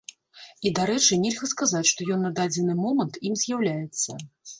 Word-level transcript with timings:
І, 0.35 0.69
дарэчы, 0.77 1.19
нельга 1.25 1.49
сказаць, 1.51 1.83
што 1.89 2.07
ён 2.15 2.23
на 2.27 2.31
дадзены 2.39 2.75
момант 2.79 3.21
ім 3.29 3.37
з'яўляецца. 3.43 4.17